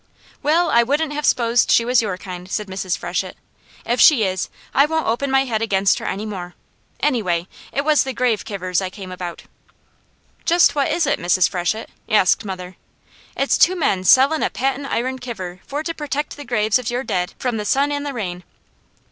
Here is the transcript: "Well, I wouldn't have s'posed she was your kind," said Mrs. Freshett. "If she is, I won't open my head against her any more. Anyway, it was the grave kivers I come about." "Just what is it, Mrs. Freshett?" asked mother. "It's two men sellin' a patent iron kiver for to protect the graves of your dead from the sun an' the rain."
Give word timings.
"Well, 0.41 0.71
I 0.71 0.81
wouldn't 0.81 1.13
have 1.13 1.27
s'posed 1.27 1.69
she 1.69 1.85
was 1.85 2.01
your 2.01 2.17
kind," 2.17 2.49
said 2.49 2.65
Mrs. 2.65 2.97
Freshett. 2.97 3.35
"If 3.85 4.01
she 4.01 4.23
is, 4.23 4.49
I 4.73 4.87
won't 4.87 5.05
open 5.05 5.29
my 5.29 5.45
head 5.45 5.61
against 5.61 5.99
her 5.99 6.05
any 6.07 6.25
more. 6.25 6.55
Anyway, 7.01 7.47
it 7.71 7.85
was 7.85 8.03
the 8.03 8.11
grave 8.11 8.43
kivers 8.43 8.81
I 8.81 8.89
come 8.89 9.11
about." 9.11 9.43
"Just 10.43 10.73
what 10.73 10.89
is 10.89 11.05
it, 11.05 11.19
Mrs. 11.19 11.47
Freshett?" 11.47 11.91
asked 12.09 12.43
mother. 12.43 12.77
"It's 13.37 13.59
two 13.59 13.75
men 13.75 14.03
sellin' 14.03 14.41
a 14.41 14.49
patent 14.49 14.87
iron 14.91 15.19
kiver 15.19 15.59
for 15.67 15.83
to 15.83 15.93
protect 15.93 16.35
the 16.35 16.45
graves 16.45 16.79
of 16.79 16.89
your 16.89 17.03
dead 17.03 17.35
from 17.37 17.57
the 17.57 17.63
sun 17.63 17.91
an' 17.91 18.01
the 18.01 18.11
rain." 18.13 18.43